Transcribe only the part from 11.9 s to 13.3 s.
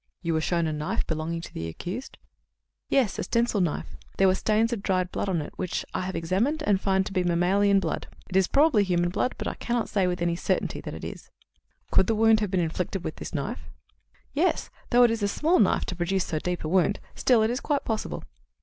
"Could the wound have been inflicted with